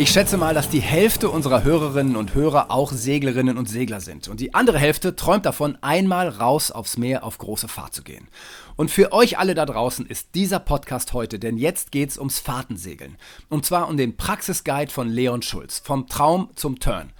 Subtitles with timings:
[0.00, 4.28] Ich schätze mal, dass die Hälfte unserer Hörerinnen und Hörer auch Seglerinnen und Segler sind.
[4.28, 8.28] Und die andere Hälfte träumt davon, einmal raus aufs Meer auf große Fahrt zu gehen.
[8.76, 13.16] Und für euch alle da draußen ist dieser Podcast heute, denn jetzt geht's ums Fahrtensegeln.
[13.48, 17.12] Und zwar um den Praxisguide von Leon Schulz, vom Traum zum Turn.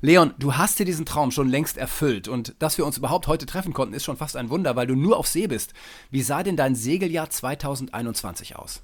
[0.00, 3.44] Leon, du hast dir diesen Traum schon längst erfüllt und dass wir uns überhaupt heute
[3.44, 5.74] treffen konnten, ist schon fast ein Wunder, weil du nur auf See bist.
[6.10, 8.80] Wie sah denn dein Segeljahr 2021 aus?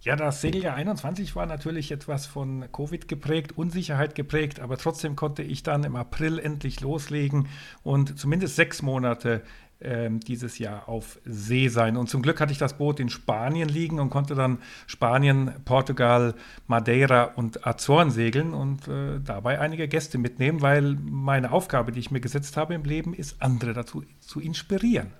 [0.00, 5.42] Ja, das Segeljahr 21 war natürlich etwas von Covid geprägt, Unsicherheit geprägt, aber trotzdem konnte
[5.42, 7.48] ich dann im April endlich loslegen
[7.82, 9.42] und zumindest sechs Monate
[9.80, 11.96] äh, dieses Jahr auf See sein.
[11.96, 16.34] Und zum Glück hatte ich das Boot in Spanien liegen und konnte dann Spanien, Portugal,
[16.68, 22.12] Madeira und Azoren segeln und äh, dabei einige Gäste mitnehmen, weil meine Aufgabe, die ich
[22.12, 25.12] mir gesetzt habe im Leben, ist, andere dazu zu inspirieren.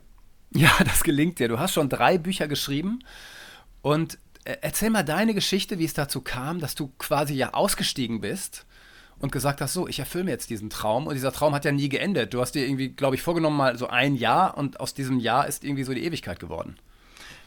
[0.53, 1.49] Ja, das gelingt dir.
[1.49, 3.01] Du hast schon drei Bücher geschrieben
[3.83, 4.19] und
[4.63, 8.67] erzähl mal deine Geschichte, wie es dazu kam, dass du quasi ja ausgestiegen bist
[9.19, 11.07] und gesagt hast, so, ich erfülle mir jetzt diesen Traum.
[11.07, 12.35] Und dieser Traum hat ja nie geendet.
[12.35, 15.47] Du hast dir irgendwie, glaube ich, vorgenommen mal so ein Jahr und aus diesem Jahr
[15.47, 16.77] ist irgendwie so die Ewigkeit geworden.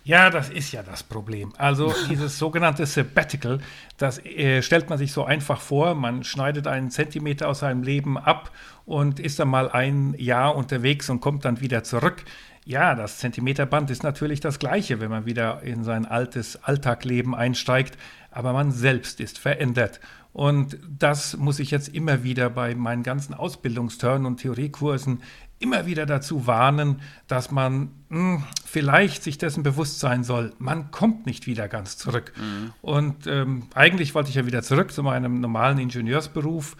[0.04, 1.54] Ja, das ist ja das Problem.
[1.58, 3.60] Also dieses sogenannte Sabbatical,
[3.98, 5.94] das äh, stellt man sich so einfach vor.
[5.94, 8.52] Man schneidet einen Zentimeter aus seinem Leben ab
[8.86, 12.24] und ist dann mal ein Jahr unterwegs und kommt dann wieder zurück.
[12.66, 17.98] Ja, das Zentimeterband ist natürlich das gleiche, wenn man wieder in sein altes Alltagleben einsteigt,
[18.30, 20.00] aber man selbst ist verändert.
[20.34, 25.22] Und das muss ich jetzt immer wieder bei meinen ganzen Ausbildungsturnen und Theoriekursen
[25.60, 30.92] immer wieder dazu warnen, dass man mh, hm, vielleicht sich dessen bewusst sein soll, man
[30.92, 32.34] kommt nicht wieder ganz zurück.
[32.38, 32.74] Mhm.
[32.82, 36.76] Und ähm, eigentlich wollte ich ja wieder zurück zu meinem normalen Ingenieursberuf,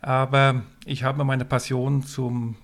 [0.00, 2.56] aber ich habe meine Passion zum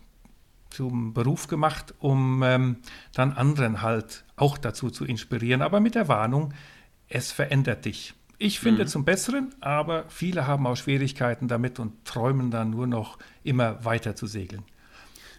[0.77, 2.77] zum Beruf gemacht, um ähm,
[3.15, 6.53] dann anderen halt auch dazu zu inspirieren, aber mit der Warnung,
[7.09, 8.15] es verändert dich.
[8.39, 8.89] Ich finde mhm.
[8.89, 14.15] zum Besseren, aber viele haben auch Schwierigkeiten damit und träumen dann nur noch immer weiter
[14.15, 14.65] zu segeln.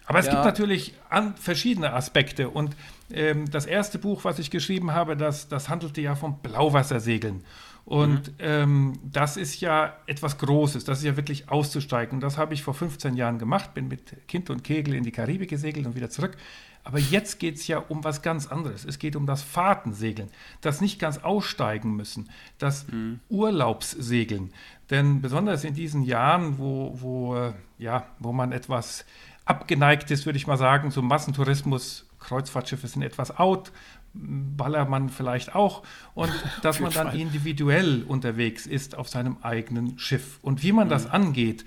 [0.06, 0.32] Aber es ja.
[0.32, 0.94] gibt natürlich
[1.36, 2.74] verschiedene Aspekte und
[3.12, 7.44] ähm, das erste Buch, was ich geschrieben habe, das, das handelte ja vom Blauwassersegeln.
[7.88, 8.34] Und mhm.
[8.40, 12.20] ähm, das ist ja etwas Großes, das ist ja wirklich auszusteigen.
[12.20, 15.48] Das habe ich vor 15 Jahren gemacht, bin mit Kind und Kegel in die Karibik
[15.48, 16.36] gesegelt und wieder zurück.
[16.84, 18.84] Aber jetzt geht es ja um was ganz anderes.
[18.84, 20.28] Es geht um das Fahrtensegeln,
[20.60, 22.28] das nicht ganz aussteigen müssen,
[22.58, 23.20] das mhm.
[23.30, 24.52] Urlaubssegeln.
[24.90, 29.06] Denn besonders in diesen Jahren, wo, wo, äh, ja, wo man etwas
[29.46, 33.72] abgeneigt ist, würde ich mal sagen, zum Massentourismus, Kreuzfahrtschiffe sind etwas out,
[34.14, 35.82] Ballermann vielleicht auch
[36.14, 36.32] und
[36.62, 40.38] dass man dann individuell unterwegs ist auf seinem eigenen Schiff.
[40.42, 40.90] Und wie man mhm.
[40.90, 41.64] das angeht,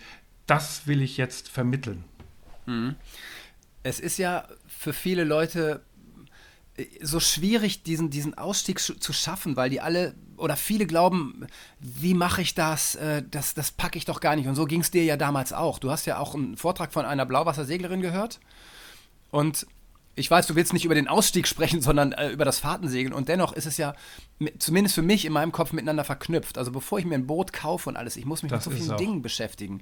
[0.47, 2.03] das will ich jetzt vermitteln.
[2.65, 2.95] Mhm.
[3.83, 5.81] Es ist ja für viele Leute
[6.77, 11.45] äh, so schwierig, diesen, diesen Ausstieg zu schaffen, weil die alle oder viele glauben,
[11.79, 12.95] wie mache ich das?
[12.95, 13.53] Äh, das?
[13.53, 14.47] Das packe ich doch gar nicht.
[14.47, 15.77] Und so ging es dir ja damals auch.
[15.79, 18.39] Du hast ja auch einen Vortrag von einer Blauwasserseglerin gehört.
[19.29, 19.67] Und
[20.15, 23.13] ich weiß, du willst nicht über den Ausstieg sprechen, sondern äh, über das Fahrtensegeln.
[23.13, 23.93] Und dennoch ist es ja
[24.59, 26.57] zumindest für mich in meinem Kopf miteinander verknüpft.
[26.57, 28.83] Also bevor ich mir ein Boot kaufe und alles, ich muss mich das mit so
[28.83, 29.81] vielen Dingen beschäftigen.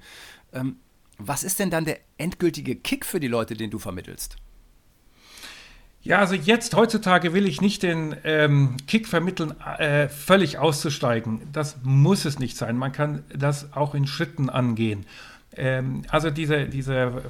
[0.53, 0.77] Ähm,
[1.17, 4.37] was ist denn dann der endgültige Kick für die Leute, den du vermittelst?
[6.01, 11.41] Ja, also jetzt heutzutage will ich nicht den ähm, Kick vermitteln, äh, völlig auszusteigen.
[11.51, 12.77] Das muss es nicht sein.
[12.77, 15.05] Man kann das auch in Schritten angehen.
[15.57, 17.23] Ähm, also diese, diese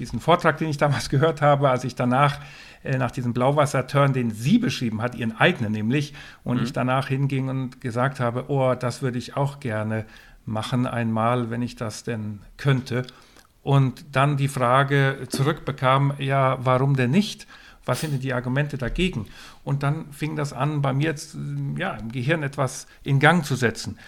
[0.00, 2.40] diesen Vortrag, den ich damals gehört habe, als ich danach
[2.82, 6.64] äh, nach diesem Blauwasser-Turn, den sie beschrieben hat, ihren eigenen nämlich, und mhm.
[6.64, 10.06] ich danach hinging und gesagt habe, oh, das würde ich auch gerne
[10.46, 13.06] machen einmal, wenn ich das denn könnte.
[13.62, 17.46] Und dann die Frage zurückbekam, ja, warum denn nicht?
[17.84, 19.26] Was sind denn die Argumente dagegen?
[19.64, 21.36] Und dann fing das an, bei mir jetzt
[21.76, 23.98] ja, im Gehirn etwas in Gang zu setzen.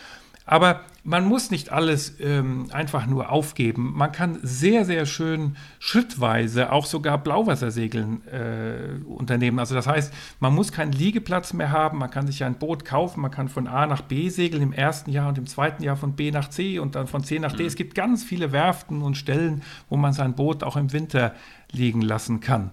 [0.45, 3.93] Aber man muss nicht alles ähm, einfach nur aufgeben.
[3.97, 9.59] Man kann sehr, sehr schön schrittweise auch sogar Blauwassersegeln äh, unternehmen.
[9.59, 13.21] Also das heißt, man muss keinen Liegeplatz mehr haben, man kann sich ein Boot kaufen,
[13.21, 16.15] man kann von A nach B segeln im ersten Jahr und im zweiten Jahr von
[16.15, 17.63] B nach C und dann von C nach D.
[17.65, 17.69] Mhm.
[17.69, 21.35] Es gibt ganz viele Werften und Stellen, wo man sein Boot auch im Winter
[21.73, 22.71] liegen lassen kann.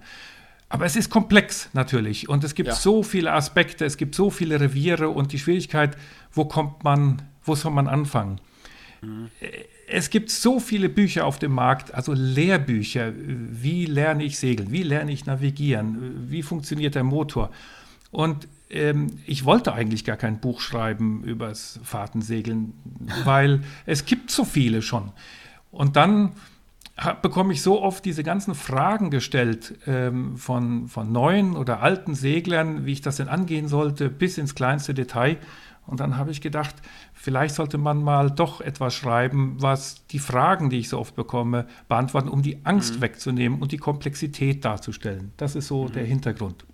[0.71, 2.75] Aber es ist komplex natürlich und es gibt ja.
[2.75, 5.97] so viele Aspekte, es gibt so viele Reviere und die Schwierigkeit,
[6.31, 8.39] wo kommt man wo soll man anfangen?
[9.01, 9.29] Mhm.
[9.87, 13.11] Es gibt so viele Bücher auf dem Markt, also Lehrbücher.
[13.15, 14.71] Wie lerne ich segeln?
[14.71, 16.29] Wie lerne ich navigieren?
[16.29, 17.49] Wie funktioniert der Motor?
[18.11, 22.73] Und ähm, ich wollte eigentlich gar kein Buch schreiben übers Fahrtensegeln,
[23.23, 25.11] weil es gibt so viele schon.
[25.71, 26.33] Und dann
[27.21, 32.85] bekomme ich so oft diese ganzen Fragen gestellt ähm, von, von neuen oder alten Seglern,
[32.85, 35.37] wie ich das denn angehen sollte, bis ins kleinste Detail.
[35.89, 36.75] Und dann habe ich gedacht,
[37.13, 41.67] vielleicht sollte man mal doch etwas schreiben, was die Fragen, die ich so oft bekomme,
[41.87, 43.01] beantworten, um die Angst mhm.
[43.01, 45.33] wegzunehmen und die Komplexität darzustellen.
[45.37, 45.93] Das ist so mhm.
[45.93, 46.65] der Hintergrund.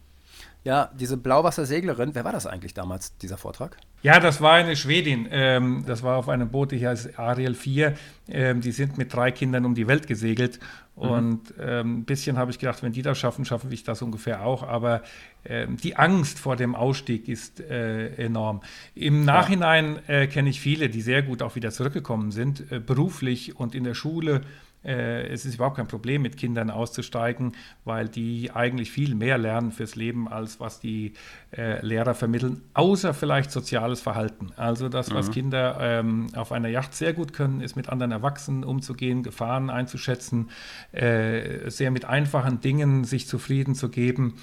[0.66, 3.78] Ja, diese Blauwasserseglerin, wer war das eigentlich damals, dieser Vortrag?
[4.02, 5.28] Ja, das war eine Schwedin.
[5.30, 7.94] Ähm, das war auf einem Boot, die heißt Ariel 4.
[8.28, 10.60] Ähm, die sind mit drei Kindern um die Welt gesegelt.
[10.96, 11.02] Mhm.
[11.02, 14.46] Und ähm, ein bisschen habe ich gedacht, wenn die das schaffen, schaffen ich das ungefähr
[14.46, 14.64] auch.
[14.64, 15.02] Aber
[15.46, 18.62] ähm, die Angst vor dem Ausstieg ist äh, enorm.
[18.96, 23.58] Im Nachhinein äh, kenne ich viele, die sehr gut auch wieder zurückgekommen sind, äh, beruflich
[23.58, 24.42] und in der Schule
[24.92, 27.54] es ist überhaupt kein Problem, mit Kindern auszusteigen,
[27.84, 31.14] weil die eigentlich viel mehr lernen fürs Leben, als was die
[31.56, 34.52] äh, Lehrer vermitteln, außer vielleicht soziales Verhalten.
[34.58, 35.32] Also das, was mhm.
[35.32, 40.50] Kinder ähm, auf einer Yacht sehr gut können, ist mit anderen Erwachsenen umzugehen, Gefahren einzuschätzen,
[40.92, 44.36] äh, sehr mit einfachen Dingen sich zufrieden zu geben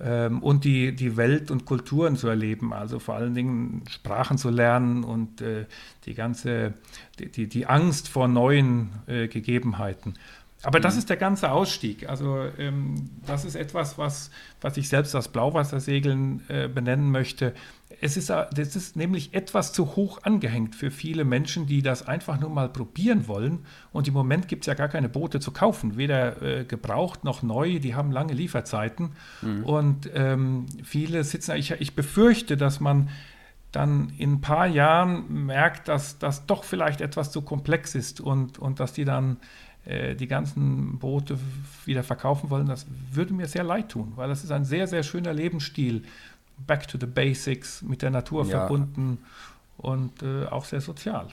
[0.00, 4.50] ähm, und die, die Welt und Kulturen zu erleben, also vor allen Dingen Sprachen zu
[4.50, 5.66] lernen und äh,
[6.04, 6.74] die ganze,
[7.18, 10.14] die, die, die, Angst vor neuen äh, Gegebenheiten.
[10.66, 10.98] Aber das mhm.
[10.98, 12.08] ist der ganze Ausstieg.
[12.08, 17.54] Also ähm, das ist etwas, was, was ich selbst als Blauwassersegeln äh, benennen möchte.
[18.00, 22.40] Es ist, das ist nämlich etwas zu hoch angehängt für viele Menschen, die das einfach
[22.40, 23.60] nur mal probieren wollen.
[23.92, 27.44] Und im Moment gibt es ja gar keine Boote zu kaufen, weder äh, gebraucht noch
[27.44, 27.78] neu.
[27.78, 29.12] Die haben lange Lieferzeiten.
[29.42, 29.62] Mhm.
[29.62, 33.08] Und ähm, viele sitzen, ich, ich befürchte, dass man
[33.70, 38.58] dann in ein paar Jahren merkt, dass das doch vielleicht etwas zu komplex ist und,
[38.58, 39.36] und dass die dann äh,
[39.86, 41.38] die ganzen Boote
[41.84, 45.04] wieder verkaufen wollen, das würde mir sehr leid tun, weil das ist ein sehr, sehr
[45.04, 46.02] schöner Lebensstil.
[46.66, 48.58] Back to the Basics, mit der Natur ja.
[48.58, 49.18] verbunden
[49.76, 51.28] und äh, auch sehr sozial.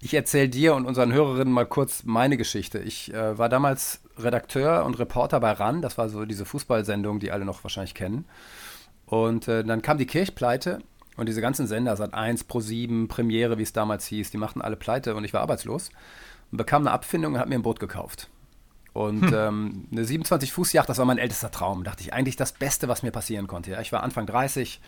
[0.00, 2.78] Ich erzähle dir und unseren Hörerinnen mal kurz meine Geschichte.
[2.78, 7.30] Ich äh, war damals Redakteur und Reporter bei RAN, das war so diese Fußballsendung, die
[7.30, 8.24] alle noch wahrscheinlich kennen.
[9.06, 10.80] Und äh, dann kam die Kirchpleite
[11.16, 14.60] und diese ganzen Sender, Sat 1, Pro 7, Premiere, wie es damals hieß, die machten
[14.60, 15.90] alle pleite und ich war arbeitslos
[16.54, 18.28] und bekam eine Abfindung und habe mir ein Boot gekauft.
[18.92, 19.34] Und hm.
[19.34, 21.82] ähm, eine 27-Fuß-Yacht, das war mein ältester Traum.
[21.82, 23.72] Dachte ich, eigentlich das Beste, was mir passieren konnte.
[23.72, 24.80] Ja, ich war Anfang 30,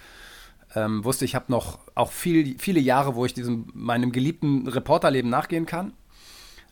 [0.77, 5.29] ähm, wusste, ich habe noch auch viel, viele Jahre, wo ich diesem, meinem geliebten Reporterleben
[5.29, 5.93] nachgehen kann.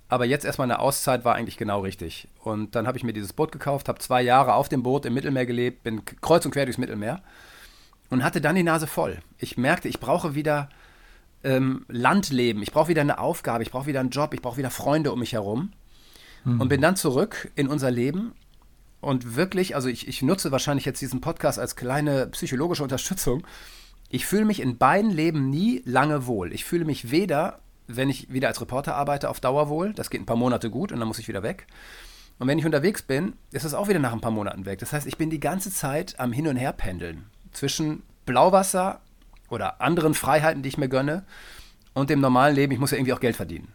[0.08, 2.28] Aber jetzt erstmal eine Auszeit war eigentlich genau richtig.
[2.44, 5.14] Und dann habe ich mir dieses Boot gekauft, habe zwei Jahre auf dem Boot im
[5.14, 7.20] Mittelmeer gelebt, bin kreuz und quer durchs Mittelmeer
[8.10, 9.18] und hatte dann die Nase voll.
[9.38, 10.68] Ich merkte, ich brauche wieder
[11.44, 12.62] ähm, Landleben.
[12.62, 15.20] Ich brauche wieder eine Aufgabe, ich brauche wieder einen Job, ich brauche wieder Freunde um
[15.20, 15.72] mich herum.
[16.44, 16.60] Mhm.
[16.60, 18.32] Und bin dann zurück in unser Leben
[19.00, 23.46] und wirklich, also ich, ich nutze wahrscheinlich jetzt diesen Podcast als kleine psychologische Unterstützung.
[24.08, 26.52] Ich fühle mich in beiden Leben nie lange wohl.
[26.52, 29.92] Ich fühle mich weder, wenn ich wieder als Reporter arbeite, auf Dauer wohl.
[29.92, 31.66] Das geht ein paar Monate gut und dann muss ich wieder weg.
[32.38, 34.78] Und wenn ich unterwegs bin, ist es auch wieder nach ein paar Monaten weg.
[34.80, 39.00] Das heißt, ich bin die ganze Zeit am Hin- und Her pendeln zwischen Blauwasser
[39.54, 41.24] oder anderen Freiheiten, die ich mir gönne,
[41.94, 42.72] und dem normalen Leben.
[42.72, 43.68] Ich muss ja irgendwie auch Geld verdienen.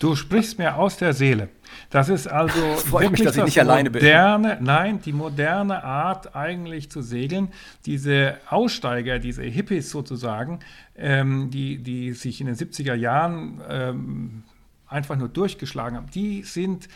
[0.00, 1.48] Du sprichst mir aus der Seele.
[1.88, 4.64] Das ist also Freut mich, dass ich nicht alleine moderne, bin.
[4.64, 7.48] Nein, die moderne Art eigentlich zu segeln.
[7.86, 10.58] Diese Aussteiger, diese Hippies sozusagen,
[10.96, 14.42] ähm, die, die sich in den 70er Jahren ähm,
[14.88, 16.88] einfach nur durchgeschlagen haben, die sind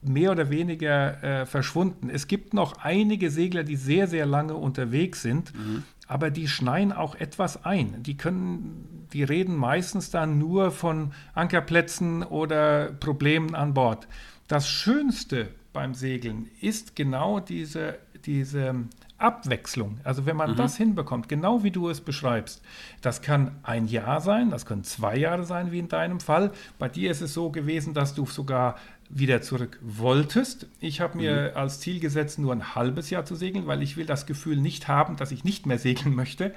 [0.00, 2.08] mehr oder weniger äh, verschwunden.
[2.08, 6.92] Es gibt noch einige Segler, die sehr, sehr lange unterwegs sind, mhm aber die schneien
[6.92, 8.02] auch etwas ein.
[8.02, 14.06] Die können, die reden meistens dann nur von Ankerplätzen oder Problemen an Bord.
[14.48, 18.74] Das Schönste beim Segeln ist genau diese, diese
[19.18, 19.98] Abwechslung.
[20.04, 20.56] Also wenn man mhm.
[20.56, 22.62] das hinbekommt, genau wie du es beschreibst,
[23.00, 26.52] das kann ein Jahr sein, das können zwei Jahre sein, wie in deinem Fall.
[26.78, 28.76] Bei dir ist es so gewesen, dass du sogar
[29.08, 30.66] wieder zurück wolltest.
[30.80, 31.56] Ich habe mir mhm.
[31.56, 34.88] als Ziel gesetzt, nur ein halbes Jahr zu segeln, weil ich will das Gefühl nicht
[34.88, 36.54] haben, dass ich nicht mehr segeln möchte,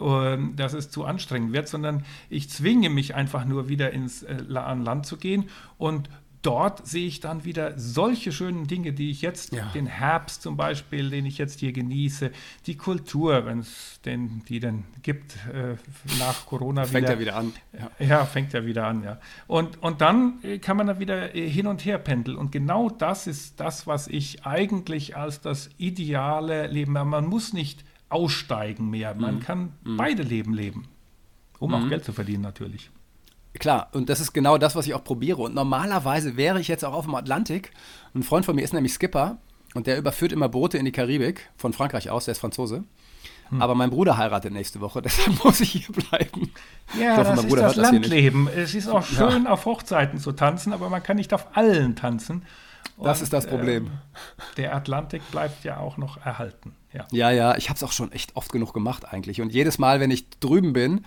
[0.00, 4.36] ähm, dass es zu anstrengend wird, sondern ich zwinge mich einfach nur wieder ins äh,
[4.54, 6.08] an Land zu gehen und
[6.42, 9.66] dort sehe ich dann wieder solche schönen Dinge, die ich jetzt, ja.
[9.74, 12.30] den Herbst zum Beispiel, den ich jetzt hier genieße,
[12.66, 15.76] die Kultur, wenn es denn die denn gibt äh,
[16.18, 17.08] nach Corona fängt wieder.
[17.08, 17.52] Fängt ja wieder an.
[17.98, 18.06] Ja.
[18.06, 19.18] ja, fängt ja wieder an, ja.
[19.46, 22.36] Und, und dann äh, kann man da wieder äh, hin und her pendeln.
[22.36, 27.84] Und genau das ist das, was ich eigentlich als das ideale Leben, man muss nicht
[28.08, 29.40] aussteigen mehr, man mhm.
[29.40, 29.96] kann mhm.
[29.96, 30.88] beide Leben leben,
[31.58, 31.76] um mhm.
[31.76, 32.90] auch Geld zu verdienen natürlich.
[33.54, 35.42] Klar, und das ist genau das, was ich auch probiere.
[35.42, 37.72] Und normalerweise wäre ich jetzt auch auf dem Atlantik.
[38.14, 39.38] Ein Freund von mir ist nämlich Skipper
[39.74, 42.84] und der überführt immer Boote in die Karibik von Frankreich aus, der ist Franzose.
[43.50, 43.62] Hm.
[43.62, 46.52] Aber mein Bruder heiratet nächste Woche, deshalb muss ich hier bleiben.
[46.98, 48.48] Ja, hoffe, das ist das Landleben.
[48.48, 49.50] Es ist auch schön, ja.
[49.50, 52.42] auf Hochzeiten zu tanzen, aber man kann nicht auf allen tanzen.
[52.96, 53.86] Und, das ist das Problem.
[53.86, 56.74] Äh, der Atlantik bleibt ja auch noch erhalten.
[56.92, 59.40] Ja, ja, ja ich habe es auch schon echt oft genug gemacht eigentlich.
[59.40, 61.04] Und jedes Mal, wenn ich drüben bin,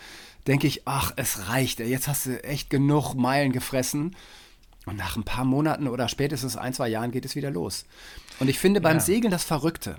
[0.47, 1.79] denke ich, ach, es reicht.
[1.79, 4.15] Jetzt hast du echt genug Meilen gefressen.
[4.85, 7.85] Und nach ein paar Monaten oder spätestens ein, zwei Jahren geht es wieder los.
[8.39, 9.01] Und ich finde beim ja.
[9.01, 9.97] Segeln das Verrückte.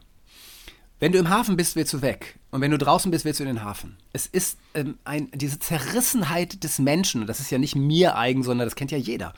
[0.98, 2.38] Wenn du im Hafen bist, willst du weg.
[2.50, 3.96] Und wenn du draußen bist, willst du in den Hafen.
[4.12, 8.42] Es ist ähm, ein, diese Zerrissenheit des Menschen, und das ist ja nicht mir eigen,
[8.44, 9.34] sondern das kennt ja jeder.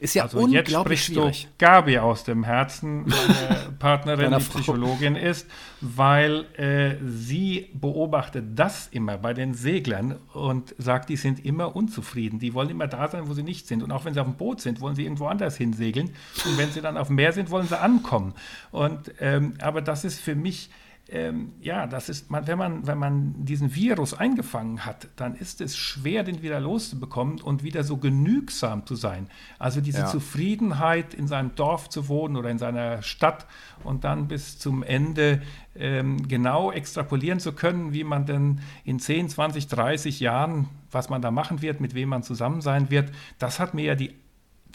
[0.00, 1.48] Ist ja also unglaublich jetzt schwierig.
[1.56, 5.48] Du Gabi aus dem Herzen, meine Partnerin, die Psychologin ist,
[5.80, 12.40] weil äh, sie beobachtet das immer bei den Seglern und sagt, die sind immer unzufrieden.
[12.40, 13.84] Die wollen immer da sein, wo sie nicht sind.
[13.84, 16.10] Und auch wenn sie auf dem Boot sind, wollen sie irgendwo anders hinsegeln.
[16.44, 18.34] Und wenn sie dann auf dem Meer sind, wollen sie ankommen.
[18.72, 20.70] Und, ähm, aber das ist für mich
[21.10, 25.60] ähm, ja, das ist, man, wenn, man, wenn man diesen Virus eingefangen hat, dann ist
[25.60, 29.28] es schwer, den wieder loszubekommen und wieder so genügsam zu sein.
[29.58, 30.06] Also diese ja.
[30.06, 33.46] Zufriedenheit, in seinem Dorf zu wohnen oder in seiner Stadt
[33.82, 35.42] und dann bis zum Ende
[35.76, 41.20] ähm, genau extrapolieren zu können, wie man denn in 10, 20, 30 Jahren, was man
[41.20, 44.14] da machen wird, mit wem man zusammen sein wird, das hat mir ja die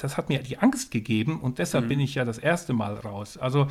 [0.01, 1.89] das hat mir die Angst gegeben und deshalb mhm.
[1.89, 3.37] bin ich ja das erste Mal raus.
[3.37, 3.67] Also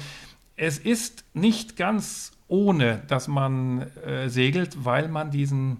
[0.56, 5.78] es ist nicht ganz ohne dass man äh, segelt, weil man diesen,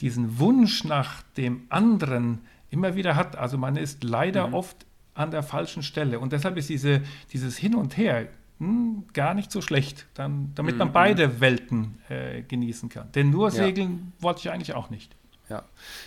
[0.00, 3.36] diesen Wunsch nach dem anderen immer wieder hat.
[3.36, 4.54] Also man ist leider mhm.
[4.54, 6.18] oft an der falschen Stelle.
[6.20, 10.74] Und deshalb ist diese, dieses Hin und Her hm, gar nicht so schlecht, dann, damit
[10.74, 10.78] mhm.
[10.78, 13.10] man beide Welten äh, genießen kann.
[13.12, 14.22] Denn nur segeln ja.
[14.22, 15.16] wollte ich eigentlich auch nicht.
[15.48, 15.62] Ja.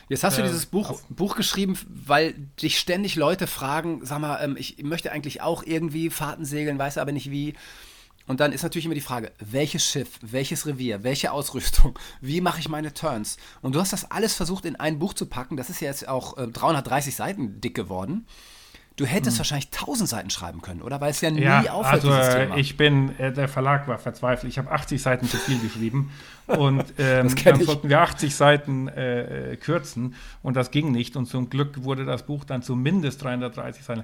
[0.09, 4.43] Jetzt hast du äh, dieses Buch, Buch geschrieben, weil dich ständig Leute fragen, sag mal,
[4.43, 7.53] ähm, ich möchte eigentlich auch irgendwie Fahrten segeln, weiß aber nicht wie.
[8.27, 12.59] Und dann ist natürlich immer die Frage, welches Schiff, welches Revier, welche Ausrüstung, wie mache
[12.59, 13.37] ich meine Turns?
[13.61, 15.57] Und du hast das alles versucht in ein Buch zu packen.
[15.57, 18.27] Das ist ja jetzt auch äh, 330 Seiten dick geworden.
[18.97, 19.39] Du hättest hm.
[19.39, 20.99] wahrscheinlich 1000 Seiten schreiben können, oder?
[20.99, 22.57] Weil es ja nie ja, aufhört, also, dieses Thema.
[22.57, 24.51] Ich bin, äh, der Verlag war verzweifelt.
[24.51, 26.11] Ich habe 80 Seiten zu viel geschrieben.
[26.47, 30.15] und ähm, dann sollten wir 80 Seiten äh, kürzen.
[30.41, 31.15] Und das ging nicht.
[31.15, 34.03] Und zum Glück wurde das Buch dann zumindest 330 Seiten.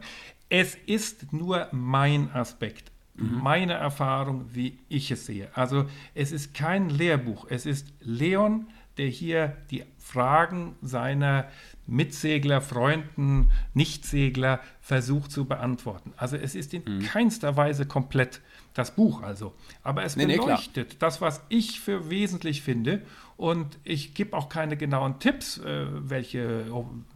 [0.50, 3.40] Es ist nur mein Aspekt mhm.
[3.42, 5.50] meine Erfahrung, wie ich es sehe.
[5.54, 8.68] Also es ist kein Lehrbuch, es ist Leon,
[8.98, 11.48] der hier die Fragen seiner
[11.88, 16.14] Mitsegler, Freunden, Nichtsegler versucht zu beantworten.
[16.18, 17.04] Also es ist in mhm.
[17.04, 18.42] keinster Weise komplett
[18.74, 19.54] das Buch also.
[19.84, 23.02] Aber es nee, beleuchtet nee, das, was ich für wesentlich finde.
[23.38, 26.66] Und ich gebe auch keine genauen Tipps, äh, welche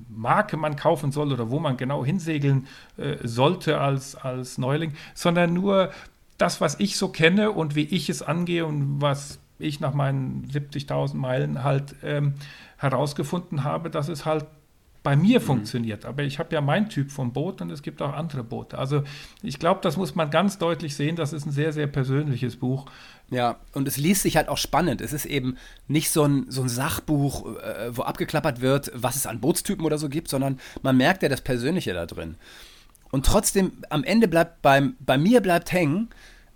[0.10, 5.54] Marke man kaufen soll oder wo man genau hinsegeln äh, sollte als, als Neuling, sondern
[5.54, 5.92] nur
[6.38, 10.48] das, was ich so kenne und wie ich es angehe und was ich nach meinen
[10.52, 12.36] 70.000 Meilen halt ähm,
[12.78, 14.46] herausgefunden habe, dass es halt
[15.08, 15.44] bei mir mhm.
[15.46, 16.06] funktioniert.
[16.06, 18.78] Aber ich habe ja meinen Typ vom Boot und es gibt auch andere Boote.
[18.78, 19.04] Also
[19.42, 21.16] ich glaube, das muss man ganz deutlich sehen.
[21.16, 22.88] Das ist ein sehr, sehr persönliches Buch.
[23.30, 25.02] Ja, und es liest sich halt auch spannend.
[25.02, 25.58] Es ist eben
[25.88, 29.98] nicht so ein, so ein Sachbuch, äh, wo abgeklappert wird, was es an Bootstypen oder
[29.98, 32.36] so gibt, sondern man merkt ja das Persönliche da drin.
[33.12, 36.10] Und trotzdem, am Ende bleibt beim, bei mir bleibt hängen,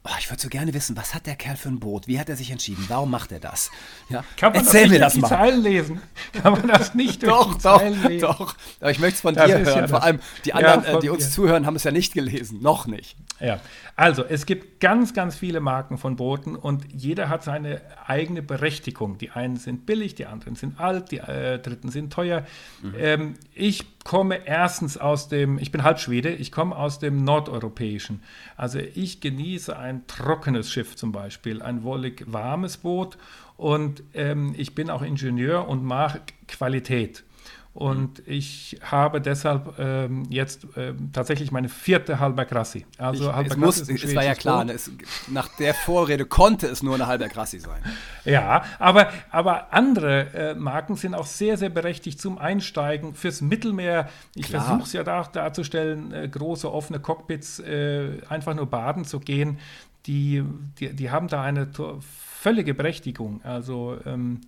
[0.04, 2.08] Oh, ich würde so gerne wissen, was hat der Kerl für ein Boot?
[2.08, 2.86] Wie hat er sich entschieden?
[2.88, 3.70] Warum macht er das?
[4.10, 4.24] Ja?
[4.36, 5.28] Kann man Erzähl das mir das mal.
[5.28, 6.02] Zeilen lesen?
[6.42, 8.22] Kann man das nicht durch doch, die doch, Zeilen lesen?
[8.22, 9.82] Doch, aber ich möchte es von das dir hören.
[9.82, 11.32] Ja Vor allem die anderen, ja, äh, die uns dir.
[11.32, 12.64] zuhören, haben es ja nicht gelesen.
[12.64, 13.16] Noch nicht.
[13.40, 13.60] Ja,
[13.96, 19.20] also es gibt ganz, ganz viele Marken von Booten und jeder hat seine eigene Berechtigung.
[19.20, 22.44] Die einen sind billig, die anderen sind alt, die äh, dritten sind teuer.
[22.82, 22.96] Mhm.
[22.98, 28.24] Ähm, ich komme erstens aus dem, ich bin Halbschwede, ich komme aus dem Nordeuropäischen.
[28.58, 33.18] Also ich genieße ein trockenes Schiff zum Beispiel, ein wollig warmes Boot
[33.58, 37.24] und ähm, ich bin auch Ingenieur und mag Qualität.
[37.74, 42.86] Und ich habe deshalb ähm, jetzt ähm, tatsächlich meine vierte Halber Grassi.
[42.98, 44.92] Also ich, Halber es, muss, es war ja klar, ne, es,
[45.30, 47.82] nach der Vorrede konnte es nur eine Halber Grassi sein.
[48.26, 54.10] Ja, aber, aber andere äh, Marken sind auch sehr, sehr berechtigt zum Einsteigen fürs Mittelmeer.
[54.36, 59.22] Ich versuche es ja da, darzustellen, äh, große offene Cockpits, äh, einfach nur baden zu
[59.22, 59.60] gehen.
[60.08, 60.44] Die,
[60.78, 61.70] die, die haben da eine
[62.02, 63.40] völlige Berechtigung.
[63.46, 64.42] Also ähm,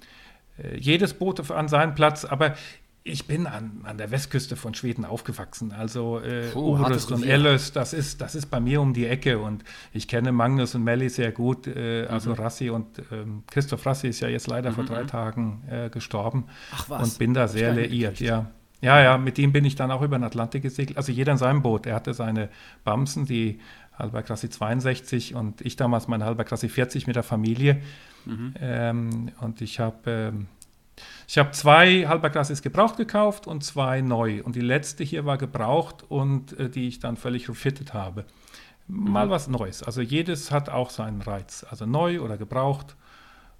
[0.61, 2.55] äh, jedes Boot an seinem Platz, aber
[3.05, 5.73] ich bin an, an der Westküste von Schweden aufgewachsen.
[5.73, 9.39] Also äh, Puh, Orust und Ellös, das ist, das ist bei mir um die Ecke
[9.39, 11.67] und ich kenne Magnus und Melli sehr gut.
[11.67, 12.35] Äh, also mhm.
[12.37, 14.75] Rassi und ähm, Christoph Rassi ist ja jetzt leider mhm.
[14.75, 17.03] vor drei Tagen äh, gestorben Ach, was?
[17.03, 18.49] und bin da sehr liiert, ja.
[18.81, 20.97] Ja, ja, mit ihm bin ich dann auch über den Atlantik gesegelt.
[20.97, 21.85] Also jeder in seinem Boot.
[21.85, 22.49] Er hatte seine
[22.83, 23.61] Bamsen, die
[23.97, 27.81] Halberklasse 62 und ich damals meine Halberklasse 40 mit der Familie.
[28.25, 28.53] Mhm.
[28.59, 29.97] Ähm, und ich habe
[30.33, 30.47] ähm,
[31.27, 34.43] ich habe zwei Halberklasses gebraucht gekauft und zwei neu.
[34.43, 38.25] Und die letzte hier war gebraucht und äh, die ich dann völlig refitted habe.
[38.87, 39.29] Mal mhm.
[39.29, 39.83] was Neues.
[39.83, 41.65] Also jedes hat auch seinen Reiz.
[41.69, 42.95] Also neu oder gebraucht.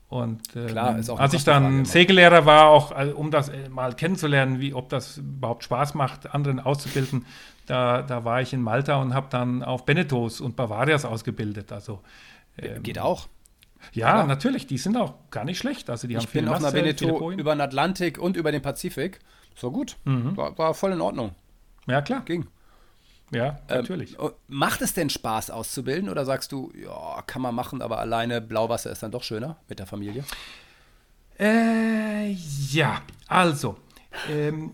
[0.10, 4.60] Und äh, Klar, als ich dann Segellehrer war, auch also, um das äh, mal kennenzulernen,
[4.60, 7.26] wie, ob das überhaupt Spaß macht, anderen auszubilden,
[7.66, 11.72] da, da war ich in Malta und habe dann auf Benettos und Bavarias ausgebildet.
[11.72, 12.02] Also
[12.60, 13.28] ähm, geht auch.
[13.92, 15.90] Ja, ja, natürlich, die sind auch gar nicht schlecht.
[15.90, 19.20] Also die ich haben bin auf einer Beneteau über den Atlantik und über den Pazifik.
[19.56, 19.98] So gut.
[20.06, 20.36] Mhm.
[20.38, 21.36] War, war, voll in Ordnung.
[21.88, 22.22] Ja, klar.
[22.26, 22.48] Ging.
[23.32, 24.18] Ja, ähm, natürlich.
[24.20, 28.42] Ähm, macht es denn Spaß auszubilden oder sagst du, ja, kann man machen, aber alleine
[28.42, 30.24] Blauwasser ist dann doch schöner mit der Familie?
[31.40, 33.78] Äh, ja, also,
[34.30, 34.72] ähm,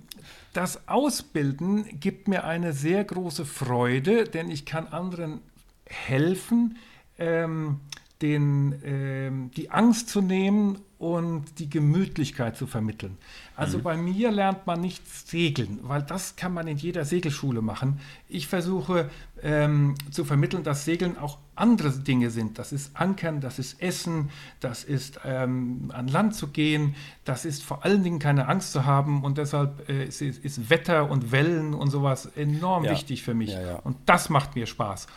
[0.54, 5.42] das Ausbilden gibt mir eine sehr große Freude, denn ich kann anderen
[5.86, 6.78] helfen,
[7.18, 7.80] ähm,
[8.22, 13.18] den, ähm, die Angst zu nehmen und die Gemütlichkeit zu vermitteln.
[13.56, 13.84] Also mhm.
[13.84, 18.02] bei mir lernt man nicht segeln, weil das kann man in jeder Segelschule machen.
[18.28, 19.10] Ich versuche
[19.42, 22.60] ähm, zu vermitteln, dass Segeln auch andere Dinge sind.
[22.60, 27.64] Das ist Ankern, das ist Essen, das ist ähm, an Land zu gehen, das ist
[27.64, 31.74] vor allen Dingen keine Angst zu haben und deshalb äh, ist, ist, Wetter und Wellen
[31.74, 32.92] und sowas enorm ja.
[32.92, 33.52] wichtig für mich.
[33.52, 33.76] Ja, ja.
[33.76, 35.08] Und das macht mir Spaß.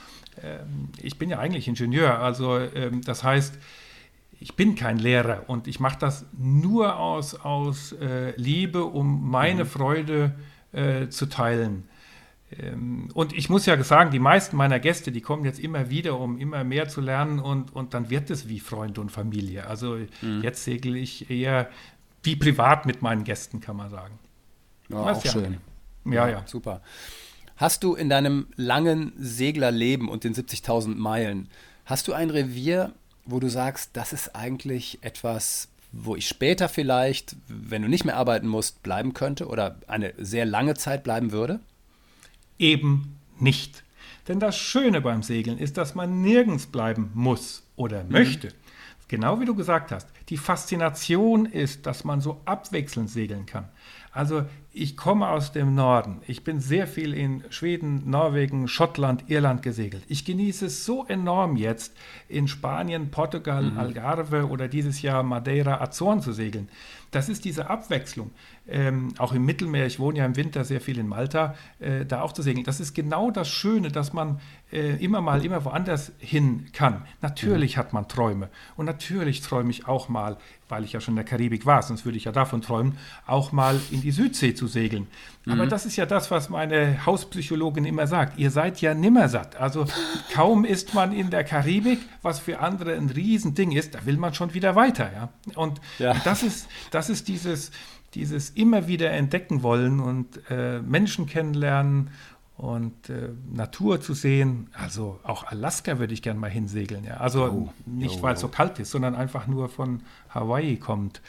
[0.42, 3.58] Ähm, ich bin ja eigentlich Ingenieur, also ähm, das heißt,
[4.40, 9.64] ich bin kein Lehrer und ich mache das nur aus, aus äh, Liebe, um meine
[9.64, 9.68] mhm.
[9.68, 10.34] Freude
[10.72, 11.88] äh, zu teilen.
[12.58, 16.18] Ähm, und ich muss ja sagen, die meisten meiner Gäste, die kommen jetzt immer wieder,
[16.18, 19.66] um immer mehr zu lernen und, und dann wird es wie Freund und Familie.
[19.66, 20.42] Also mhm.
[20.42, 21.68] jetzt segel ich eher
[22.22, 24.18] wie privat mit meinen Gästen, kann man sagen.
[24.88, 25.58] Ja, auch ja schön.
[26.04, 26.42] Ja, ja, ja.
[26.46, 26.82] Super.
[27.62, 31.46] Hast du in deinem langen Seglerleben und den 70.000 Meilen,
[31.84, 32.90] hast du ein Revier,
[33.24, 38.16] wo du sagst, das ist eigentlich etwas, wo ich später vielleicht, wenn du nicht mehr
[38.16, 41.60] arbeiten musst, bleiben könnte oder eine sehr lange Zeit bleiben würde?
[42.58, 43.84] Eben nicht.
[44.26, 48.10] Denn das Schöne beim Segeln ist, dass man nirgends bleiben muss oder mhm.
[48.10, 48.48] möchte.
[49.06, 53.68] Genau wie du gesagt hast, die Faszination ist, dass man so abwechselnd segeln kann.
[54.10, 56.22] Also ich komme aus dem Norden.
[56.26, 60.02] Ich bin sehr viel in Schweden, Norwegen, Schottland, Irland gesegelt.
[60.08, 61.94] Ich genieße es so enorm jetzt,
[62.28, 63.78] in Spanien, Portugal, mhm.
[63.78, 66.68] Algarve oder dieses Jahr Madeira, Azoren zu segeln.
[67.12, 68.30] Das ist diese Abwechslung.
[68.66, 72.22] Ähm, auch im Mittelmeer, ich wohne ja im Winter sehr viel in Malta, äh, da
[72.22, 72.64] auch zu segeln.
[72.64, 74.40] Das ist genau das Schöne, dass man
[74.72, 77.04] äh, immer mal, immer woanders hin kann.
[77.20, 77.80] Natürlich mhm.
[77.80, 78.48] hat man Träume.
[78.76, 80.38] Und natürlich träume ich auch mal,
[80.70, 83.52] weil ich ja schon in der Karibik war, sonst würde ich ja davon träumen, auch
[83.52, 85.06] mal in die Südsee zu segeln.
[85.44, 85.52] Mhm.
[85.52, 88.38] Aber das ist ja das, was meine Hauspsychologin immer sagt.
[88.38, 89.56] Ihr seid ja nimmersatt.
[89.56, 89.86] Also
[90.32, 94.34] kaum ist man in der Karibik, was für andere ein Riesending ist, da will man
[94.34, 95.10] schon wieder weiter.
[95.12, 95.28] Ja?
[95.54, 96.14] Und ja.
[96.24, 97.70] das ist, das ist dieses,
[98.14, 102.10] dieses immer wieder entdecken wollen und äh, Menschen kennenlernen
[102.56, 104.68] und äh, Natur zu sehen.
[104.72, 107.04] Also auch Alaska würde ich gerne mal hinsegeln.
[107.04, 107.14] Ja.
[107.16, 111.22] Also oh, nicht, oh, weil es so kalt ist, sondern einfach nur von Hawaii kommt.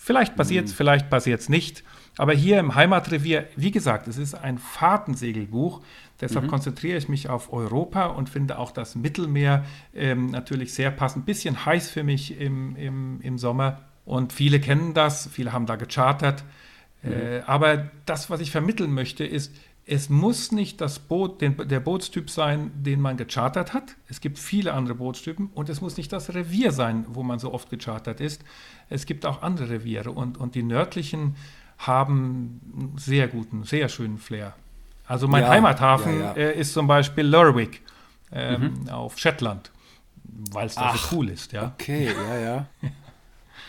[0.00, 0.76] Vielleicht passiert es, mm.
[0.76, 1.82] vielleicht passiert es nicht.
[2.16, 5.82] Aber hier im Heimatrevier, wie gesagt, es ist ein Fahrtensegelbuch.
[6.20, 6.50] Deshalb mhm.
[6.50, 11.26] konzentriere ich mich auf Europa und finde auch das Mittelmeer ähm, natürlich sehr passend.
[11.26, 13.82] Bisschen heiß für mich im, im, im Sommer.
[14.04, 16.44] Und viele kennen das, viele haben da gechartert.
[17.02, 17.12] Mhm.
[17.12, 19.54] Äh, aber das, was ich vermitteln möchte, ist,
[19.90, 23.96] es muss nicht das Boot, den, der Bootstyp sein, den man gechartert hat.
[24.08, 27.54] Es gibt viele andere Bootstypen und es muss nicht das Revier sein, wo man so
[27.54, 28.44] oft gechartert ist.
[28.90, 31.36] Es gibt auch andere Reviere und, und die nördlichen
[31.78, 34.54] haben einen sehr guten, sehr schönen Flair.
[35.06, 36.50] Also mein ja, Heimathafen ja, ja.
[36.50, 37.80] Äh, ist zum Beispiel Lerwick
[38.30, 38.88] ähm, mhm.
[38.90, 39.70] auf Shetland,
[40.52, 41.52] weil es da so cool ist.
[41.52, 41.72] Ja.
[41.74, 42.66] Okay, ja, ja.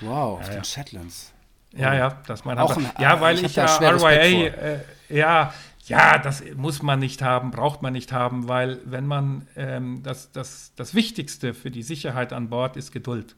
[0.01, 1.33] Wow, auf den Shetlands.
[1.73, 2.89] Ja, ja, das ist mein Heimathafen.
[2.99, 4.79] Ja, weil ich, ich ja RYA, äh,
[5.09, 5.53] ja,
[5.89, 10.31] ja, das muss man nicht haben, braucht man nicht haben, weil wenn man ähm, das,
[10.31, 13.35] das, das Wichtigste für die Sicherheit an Bord ist Geduld.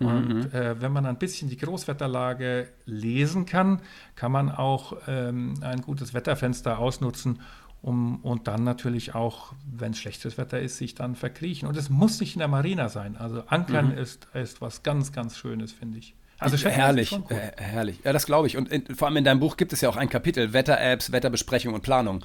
[0.00, 0.50] Und mhm.
[0.52, 3.80] äh, wenn man ein bisschen die Großwetterlage lesen kann,
[4.16, 7.38] kann man auch ähm, ein gutes Wetterfenster ausnutzen,
[7.80, 11.68] um, und dann natürlich auch, wenn es schlechtes Wetter ist, sich dann verkriechen.
[11.68, 13.14] Und es muss nicht in der Marina sein.
[13.18, 13.98] Also Ankern mhm.
[13.98, 16.14] ist, ist was ganz, ganz Schönes, finde ich.
[16.38, 17.24] Also herrlich, cool.
[17.30, 18.00] äh, herrlich.
[18.04, 18.56] Ja, das glaube ich.
[18.56, 21.74] Und in, vor allem in deinem Buch gibt es ja auch ein Kapitel Wetter-Apps, Wetterbesprechung
[21.74, 22.24] und Planung.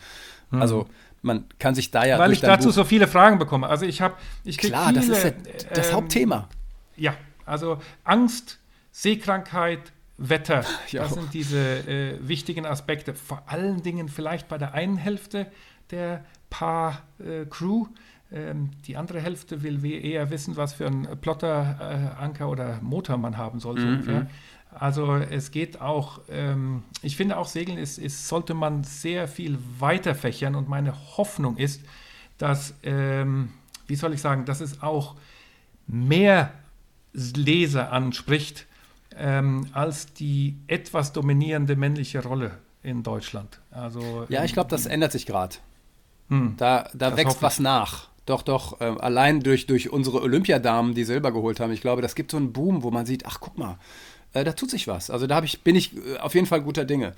[0.51, 0.61] Mhm.
[0.61, 0.87] Also
[1.21, 2.17] man kann sich da ja.
[2.17, 3.67] Weil ich dazu Buch so viele Fragen bekomme.
[3.67, 5.31] Also ich habe, ich Klar, viele, das ist ja
[5.73, 6.49] das ähm, Hauptthema.
[6.95, 8.59] Ja, also Angst,
[8.91, 10.63] Seekrankheit, Wetter.
[10.91, 13.13] Das sind diese äh, wichtigen Aspekte.
[13.13, 15.47] Vor allen Dingen vielleicht bei der einen Hälfte
[15.91, 17.85] der Paar-Crew.
[17.85, 17.89] Äh,
[18.31, 23.37] die andere Hälfte will eher wissen, was für einen Plotter, äh, Anker oder Motor man
[23.37, 23.79] haben soll.
[23.79, 23.93] So mhm.
[23.93, 24.27] ungefähr.
[24.71, 29.57] Also es geht auch, ähm, ich finde auch Segeln ist, ist, sollte man sehr viel
[29.79, 31.81] weiter fächern und meine Hoffnung ist,
[32.37, 33.49] dass, ähm,
[33.87, 35.15] wie soll ich sagen, dass es auch
[35.87, 36.53] mehr
[37.13, 38.67] Leser anspricht
[39.15, 42.51] ähm, als die etwas dominierende männliche Rolle
[42.83, 43.59] in Deutschland.
[43.71, 45.55] Also, ja, ich glaube, das ändert sich gerade.
[46.29, 48.07] Hm, da da wächst was nach.
[48.29, 51.73] Doch, doch, äh, allein durch, durch unsere Olympiadamen, die Silber geholt haben.
[51.73, 53.79] Ich glaube, das gibt so einen Boom, wo man sieht, ach guck mal,
[54.33, 55.09] äh, da tut sich was.
[55.09, 57.15] Also da ich, bin ich äh, auf jeden Fall guter Dinge.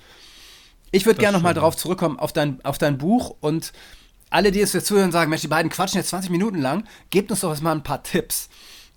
[0.90, 3.74] Ich würde gerne nochmal darauf zurückkommen, auf dein, auf dein Buch und
[4.30, 7.30] alle, die es jetzt zuhören, sagen, Mensch, die beiden quatschen jetzt 20 Minuten lang, gebt
[7.30, 8.48] uns doch jetzt mal ein paar Tipps.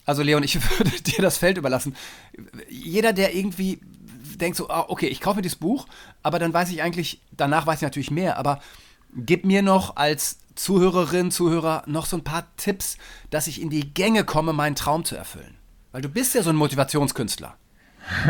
[0.06, 1.98] Also Leon, ich würde dir das Feld überlassen.
[2.70, 3.82] Jeder, der irgendwie
[4.38, 5.86] denkt so, ah, okay, ich kaufe mir dieses Buch,
[6.24, 8.62] aber dann weiß ich eigentlich, danach weiß ich natürlich mehr, aber
[9.14, 12.98] gib mir noch als Zuhörerin, Zuhörer noch so ein paar Tipps,
[13.30, 15.56] dass ich in die Gänge komme, meinen Traum zu erfüllen.
[15.92, 17.56] Weil du bist ja so ein Motivationskünstler.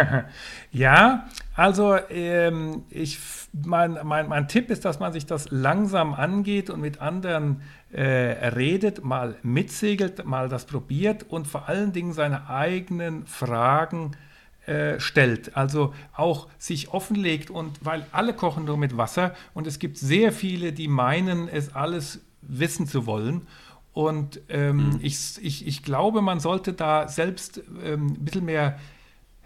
[0.72, 3.20] ja, also ähm, ich,
[3.52, 7.62] mein, mein, mein Tipp ist, dass man sich das langsam angeht und mit anderen
[7.92, 14.35] äh, redet, mal mitsegelt, mal das probiert und vor allen Dingen seine eigenen Fragen äh,
[14.98, 15.56] stellt.
[15.56, 20.32] Also auch sich offenlegt und weil alle kochen nur mit Wasser und es gibt sehr
[20.32, 23.48] viele, die meinen, es alles wissen zu wollen.
[23.94, 25.00] Und ähm, mhm.
[25.02, 28.78] ich, ich, ich glaube, man sollte da selbst ähm, ein bisschen mehr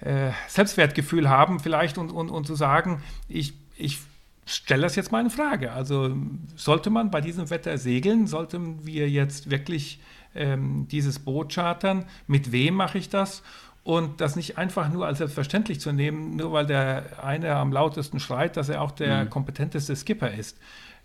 [0.02, 4.00] äh, Selbstwertgefühl haben vielleicht und, und, und zu sagen, ich, ich
[4.46, 5.72] stelle das jetzt mal in Frage.
[5.72, 6.16] Also
[6.56, 8.26] sollte man bei diesem Wetter segeln?
[8.26, 10.00] Sollten wir jetzt wirklich
[10.34, 12.06] ähm, dieses Boot chartern?
[12.26, 13.44] Mit wem mache ich das?
[13.84, 18.20] Und das nicht einfach nur als selbstverständlich zu nehmen, nur weil der eine am lautesten
[18.20, 19.30] schreit, dass er auch der mhm.
[19.30, 20.58] kompetenteste Skipper ist.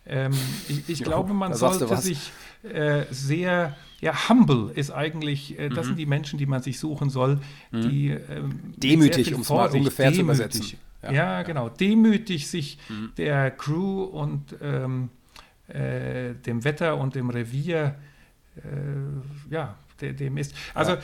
[0.06, 0.32] Ähm,
[0.68, 2.32] ich, ich jo, glaube, man sollte sich
[2.62, 5.90] äh, sehr, ja, humble ist eigentlich, äh, das mhm.
[5.90, 7.88] sind die Menschen, die man sich suchen soll, mhm.
[7.88, 10.78] die ähm, demütig, um es mal ungefähr demütig, zu übersetzen.
[11.02, 13.12] Ja, ja, genau, demütig sich mhm.
[13.16, 15.10] der Crew und ähm,
[15.68, 17.94] äh, dem Wetter und dem Revier,
[18.56, 20.54] äh, ja, dem ist.
[20.74, 20.98] Also ja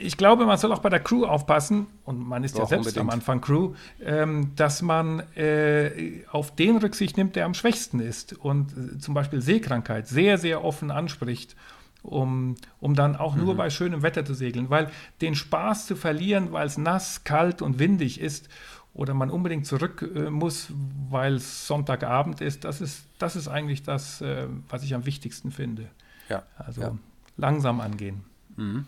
[0.00, 2.86] ich glaube, man soll auch bei der Crew aufpassen, und man ist Doch, ja selbst
[2.88, 3.08] unbedingt.
[3.08, 8.32] am Anfang Crew, ähm, dass man äh, auf den Rücksicht nimmt, der am schwächsten ist
[8.32, 11.54] und äh, zum Beispiel Seekrankheit sehr, sehr offen anspricht,
[12.02, 13.44] um, um dann auch mhm.
[13.44, 14.70] nur bei schönem Wetter zu segeln.
[14.70, 18.48] Weil den Spaß zu verlieren, weil es nass, kalt und windig ist
[18.94, 20.72] oder man unbedingt zurück äh, muss,
[21.10, 25.50] weil es Sonntagabend ist, das ist, das ist eigentlich das, äh, was ich am wichtigsten
[25.50, 25.88] finde.
[26.28, 26.42] Ja.
[26.56, 26.98] Also ja.
[27.36, 28.24] langsam angehen.
[28.56, 28.86] Mhm.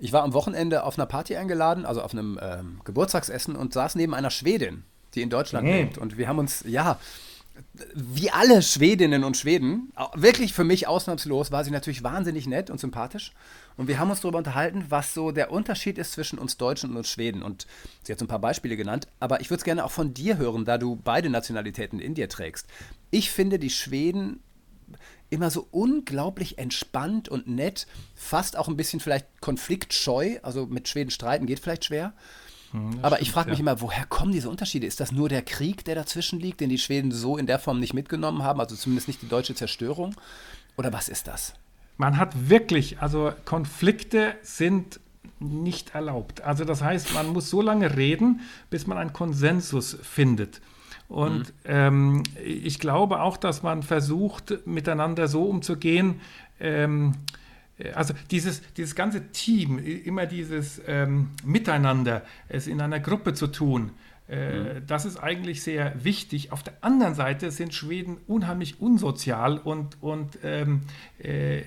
[0.00, 3.94] Ich war am Wochenende auf einer Party eingeladen, also auf einem ähm, Geburtstagsessen und saß
[3.94, 4.84] neben einer Schwedin,
[5.14, 5.72] die in Deutschland mhm.
[5.72, 5.98] lebt.
[5.98, 6.98] Und wir haben uns, ja,
[7.94, 12.80] wie alle Schwedinnen und Schweden, wirklich für mich ausnahmslos, war sie natürlich wahnsinnig nett und
[12.80, 13.32] sympathisch.
[13.76, 16.96] Und wir haben uns darüber unterhalten, was so der Unterschied ist zwischen uns Deutschen und
[16.96, 17.42] uns Schweden.
[17.42, 17.66] Und
[18.02, 20.38] sie hat so ein paar Beispiele genannt, aber ich würde es gerne auch von dir
[20.38, 22.66] hören, da du beide Nationalitäten in dir trägst.
[23.10, 24.40] Ich finde, die Schweden
[25.30, 31.10] immer so unglaublich entspannt und nett, fast auch ein bisschen vielleicht konfliktscheu, also mit Schweden
[31.10, 32.12] streiten geht vielleicht schwer.
[32.72, 33.62] Hm, Aber stimmt, ich frage mich ja.
[33.62, 34.86] immer, woher kommen diese Unterschiede?
[34.86, 37.80] Ist das nur der Krieg, der dazwischen liegt, den die Schweden so in der Form
[37.80, 40.14] nicht mitgenommen haben, also zumindest nicht die deutsche Zerstörung?
[40.76, 41.54] Oder was ist das?
[41.96, 45.00] Man hat wirklich, also Konflikte sind
[45.38, 46.42] nicht erlaubt.
[46.42, 50.60] Also das heißt, man muss so lange reden, bis man einen Konsensus findet.
[51.10, 51.44] Und mhm.
[51.64, 56.20] ähm, ich glaube auch, dass man versucht, miteinander so umzugehen.
[56.60, 57.14] Ähm,
[57.94, 63.90] also dieses, dieses ganze Team, immer dieses ähm, Miteinander, es in einer Gruppe zu tun,
[63.90, 64.86] äh, mhm.
[64.86, 66.52] Das ist eigentlich sehr wichtig.
[66.52, 70.82] Auf der anderen Seite sind Schweden unheimlich unsozial und, und ähm,
[71.18, 71.62] äh,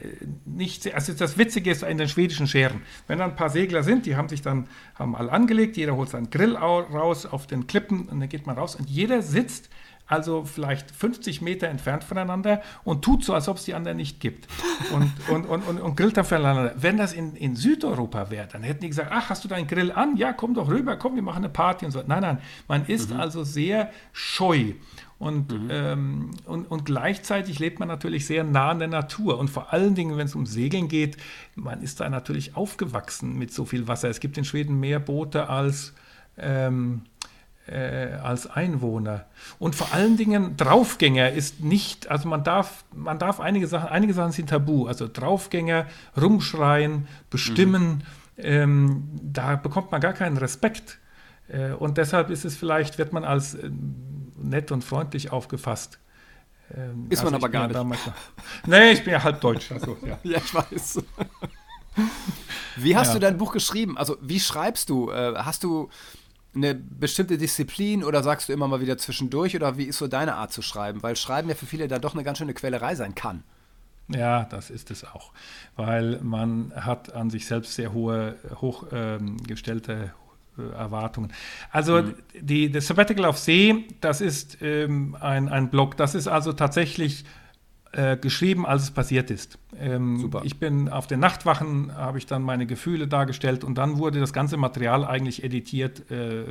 [0.45, 2.81] nicht sehr, also das Witzige ist in den schwedischen Scheren.
[3.07, 6.09] Wenn da ein paar Segler sind, die haben sich dann haben alle angelegt, jeder holt
[6.09, 9.69] seinen Grill raus auf den Klippen und dann geht man raus und jeder sitzt
[10.05, 14.19] also vielleicht 50 Meter entfernt voneinander und tut so, als ob es die anderen nicht
[14.19, 14.47] gibt.
[14.93, 16.73] Und, und, und, und, und grillt dann voneinander.
[16.75, 19.91] Wenn das in, in Südeuropa wäre, dann hätten die gesagt, ach, hast du deinen Grill
[19.91, 20.17] an?
[20.17, 22.03] Ja, komm doch rüber, komm, wir machen eine Party und so.
[22.05, 22.37] Nein, nein,
[22.67, 23.19] man ist mhm.
[23.19, 24.73] also sehr scheu.
[25.19, 25.69] Und, mhm.
[25.71, 29.39] ähm, und, und gleichzeitig lebt man natürlich sehr nah an der Natur.
[29.39, 31.15] Und vor allen Dingen, wenn es um Segeln geht,
[31.55, 34.09] man ist da natürlich aufgewachsen mit so viel Wasser.
[34.09, 35.93] Es gibt in Schweden mehr Boote als,
[36.37, 37.03] ähm,
[37.67, 39.25] äh, als Einwohner.
[39.59, 44.13] Und vor allen Dingen Draufgänger ist nicht, also man darf, man darf einige Sachen, einige
[44.13, 44.87] Sachen sind tabu.
[44.87, 45.85] Also Draufgänger,
[46.19, 48.03] rumschreien, bestimmen,
[48.35, 48.43] mhm.
[48.43, 50.99] ähm, da bekommt man gar keinen Respekt.
[51.47, 53.69] Äh, und deshalb ist es vielleicht, wird man als äh,
[54.37, 55.99] nett und freundlich aufgefasst.
[56.75, 57.75] Ähm, ist also man aber gar nicht.
[57.75, 57.99] Damals,
[58.65, 59.71] nee, ich bin ja halb deutsch.
[59.71, 60.19] Also, ja.
[60.23, 61.01] ja, ich weiß.
[62.75, 63.13] Wie hast ja.
[63.13, 63.97] du dein Buch geschrieben?
[63.97, 65.11] Also, wie schreibst du?
[65.11, 65.89] Äh, hast du
[66.55, 70.35] eine bestimmte Disziplin oder sagst du immer mal wieder zwischendurch oder wie ist so deine
[70.35, 71.01] Art zu schreiben?
[71.01, 73.43] Weil Schreiben ja für viele da doch eine ganz schöne Quälerei sein kann.
[74.09, 75.31] Ja, das ist es auch,
[75.75, 80.11] weil man hat an sich selbst sehr hohe, hochgestellte
[80.57, 81.31] ähm, äh, Erwartungen.
[81.71, 82.15] Also mhm.
[82.39, 87.23] die, das Sabbatical auf See, das ist ähm, ein, ein Blog, das ist also tatsächlich
[87.93, 89.59] äh, geschrieben, als es passiert ist.
[89.79, 90.41] Ähm, Super.
[90.43, 94.33] Ich bin auf den Nachtwachen, habe ich dann meine Gefühle dargestellt und dann wurde das
[94.33, 96.45] ganze Material eigentlich editiert äh,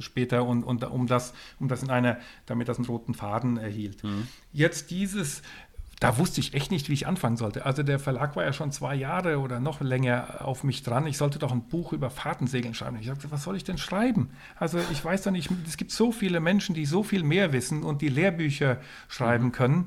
[0.00, 4.04] später und, und um das, um das in einer, damit das einen roten Faden erhielt.
[4.04, 4.28] Mhm.
[4.52, 5.42] Jetzt dieses
[6.00, 7.64] da wusste ich echt nicht, wie ich anfangen sollte.
[7.64, 11.06] Also der Verlag war ja schon zwei Jahre oder noch länger auf mich dran.
[11.06, 12.98] Ich sollte doch ein Buch über Fahrtensegeln schreiben.
[13.00, 14.30] Ich sagte, was soll ich denn schreiben?
[14.56, 17.82] Also ich weiß doch nicht, es gibt so viele Menschen, die so viel mehr wissen
[17.82, 18.78] und die Lehrbücher
[19.08, 19.52] schreiben mhm.
[19.52, 19.86] können.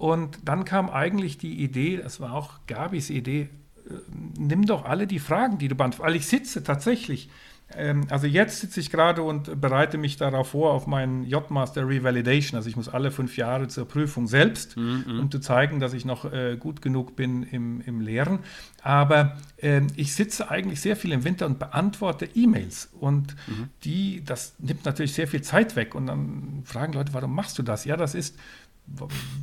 [0.00, 3.50] Und dann kam eigentlich die Idee, das war auch Gabis Idee,
[3.86, 3.92] äh,
[4.38, 6.08] nimm doch alle die Fragen, die du beantwortest.
[6.08, 7.28] Weil ich sitze tatsächlich,
[7.76, 12.56] ähm, also jetzt sitze ich gerade und bereite mich darauf vor auf meinen J-Master Revalidation.
[12.56, 15.20] Also ich muss alle fünf Jahre zur Prüfung selbst, mhm.
[15.20, 18.38] um zu zeigen, dass ich noch äh, gut genug bin im, im Lehren.
[18.82, 22.88] Aber äh, ich sitze eigentlich sehr viel im Winter und beantworte E-Mails.
[22.98, 23.68] Und mhm.
[23.84, 25.94] die, das nimmt natürlich sehr viel Zeit weg.
[25.94, 27.84] Und dann fragen Leute, warum machst du das?
[27.84, 28.34] Ja, das ist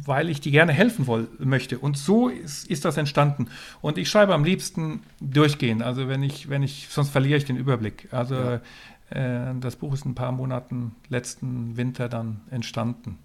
[0.06, 1.80] weil ich die gerne helfen woll, möchte.
[1.80, 3.48] Und so ist, ist, das entstanden.
[3.82, 5.84] Und ich schreibe am liebsten durchgehend.
[5.84, 8.08] Also wenn ich, wenn ich, sonst verliere ich den Überblick.
[8.12, 8.62] Also ja.
[9.10, 13.20] äh, das Buch ist ein paar Monaten letzten Winter dann entstanden.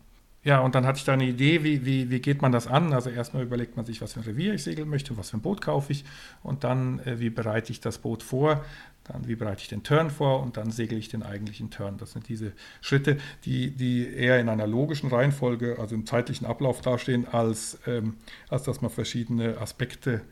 [0.45, 2.93] Ja, und dann hatte ich da eine Idee, wie, wie, wie geht man das an?
[2.93, 5.41] Also erstmal überlegt man sich, was für ein Revier ich segeln möchte, was für ein
[5.41, 6.05] Boot kaufe ich
[6.43, 8.65] und dann, äh, wie bereite ich das Boot vor?
[9.05, 11.99] Dann, wie bereite ich den Turn vor und dann segel ich den eigentlichen Turn.
[11.99, 16.81] Das sind diese Schritte, die, die eher in einer logischen Reihenfolge, also im zeitlichen Ablauf
[16.81, 18.17] dastehen, als, ähm,
[18.49, 20.23] als dass man verschiedene Aspekte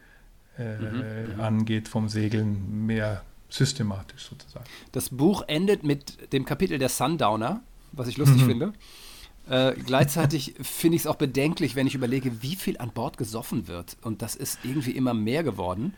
[0.56, 1.40] äh, mhm, mhm.
[1.40, 4.66] angeht vom Segeln, mehr systematisch sozusagen.
[4.92, 8.46] Das Buch endet mit dem Kapitel der Sundowner, was ich lustig mhm.
[8.46, 8.72] finde.
[9.48, 13.66] Äh, gleichzeitig finde ich es auch bedenklich, wenn ich überlege, wie viel an Bord gesoffen
[13.66, 13.96] wird.
[14.02, 15.94] Und das ist irgendwie immer mehr geworden.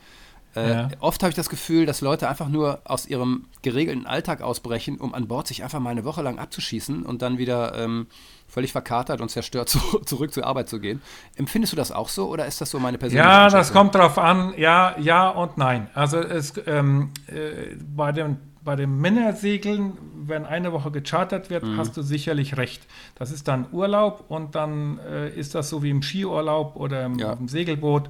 [0.54, 0.88] Äh, ja.
[1.00, 5.14] Oft habe ich das Gefühl, dass Leute einfach nur aus ihrem geregelten Alltag ausbrechen, um
[5.14, 8.06] an Bord sich einfach mal eine Woche lang abzuschießen und dann wieder ähm,
[8.48, 11.00] völlig verkatert und zerstört zu, zurück zur Arbeit zu gehen.
[11.36, 14.18] Empfindest du das auch so oder ist das so meine persönliche Ja, das kommt drauf
[14.18, 14.54] an.
[14.56, 15.88] Ja, ja und nein.
[15.94, 21.78] Also es, ähm, äh, bei dem bei dem Männersegeln, wenn eine Woche gechartert wird, mhm.
[21.78, 22.86] hast du sicherlich recht.
[23.16, 27.18] Das ist dann Urlaub und dann äh, ist das so wie im Skiurlaub oder im,
[27.18, 27.32] ja.
[27.32, 28.08] im Segelboot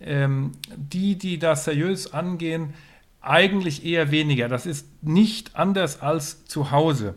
[0.00, 2.74] ähm, die, die das seriös angehen,
[3.20, 4.48] eigentlich eher weniger.
[4.48, 7.14] Das ist nicht anders als zu Hause.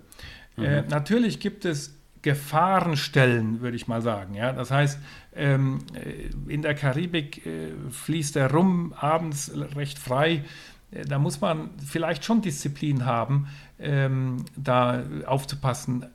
[0.57, 0.63] Mhm.
[0.63, 4.35] Äh, natürlich gibt es Gefahrenstellen, würde ich mal sagen.
[4.35, 4.53] Ja?
[4.53, 4.99] Das heißt,
[5.35, 10.43] ähm, äh, in der Karibik äh, fließt der Rum abends recht frei.
[10.91, 13.47] Äh, da muss man vielleicht schon Disziplin haben,
[13.79, 16.05] ähm, da aufzupassen.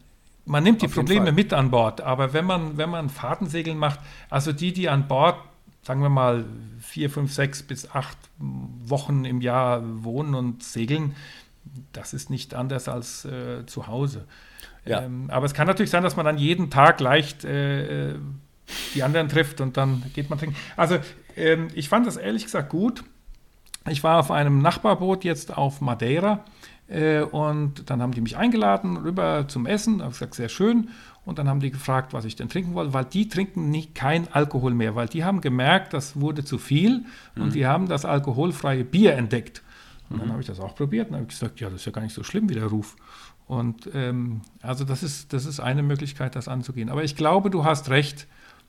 [0.45, 3.99] Man nimmt die Probleme mit an Bord, aber wenn man, wenn man Fahrtensegeln macht,
[4.31, 5.37] also die, die an Bord
[5.87, 6.45] sagen wir mal,
[6.81, 11.15] vier, fünf, sechs bis acht Wochen im Jahr wohnen und segeln,
[11.93, 14.25] das ist nicht anders als äh, zu Hause.
[14.85, 15.03] Ja.
[15.03, 18.19] Ähm, aber es kann natürlich sein, dass man dann jeden Tag leicht äh, äh
[18.97, 20.57] die anderen trifft und dann geht man trinken.
[20.77, 20.99] Also
[21.37, 23.05] ähm, ich fand das ehrlich gesagt gut.
[23.89, 26.45] Ich war auf einem Nachbarboot jetzt auf Madeira
[26.89, 29.99] äh, und dann haben die mich eingeladen rüber zum Essen.
[29.99, 30.89] Da habe ich gesagt, sehr schön.
[31.27, 34.33] Und dann haben die gefragt, was ich denn trinken wollte, weil die trinken nicht kein
[34.33, 37.43] Alkohol mehr, weil die haben gemerkt, das wurde zu viel mhm.
[37.43, 39.63] und die haben das alkoholfreie Bier entdeckt.
[40.09, 40.21] Und mhm.
[40.21, 42.15] dann habe ich das auch probiert und habe gesagt, ja, das ist ja gar nicht
[42.15, 42.97] so schlimm wie der Ruf.
[43.49, 46.89] Und ähm, also das ist, das ist eine Möglichkeit, das anzugehen.
[46.89, 48.29] Aber ich glaube, du hast recht,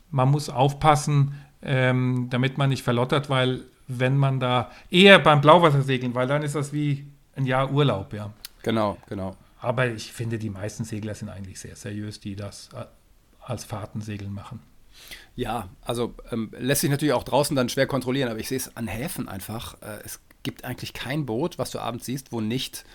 [0.10, 5.84] man muss aufpassen, ähm, damit man nicht verlottert, weil wenn man da eher beim Blauwasser
[5.84, 8.32] segeln, weil dann ist das wie ein Jahr Urlaub, ja.
[8.64, 9.36] Genau, genau.
[9.60, 12.86] Aber ich finde, die meisten Segler sind eigentlich sehr seriös, die das äh,
[13.42, 14.62] als Fahrtensegeln machen.
[15.36, 18.76] Ja, also ähm, lässt sich natürlich auch draußen dann schwer kontrollieren, aber ich sehe es
[18.76, 19.82] an Häfen einfach.
[19.82, 22.86] Äh, es gibt eigentlich kein Boot, was du abends siehst, wo nicht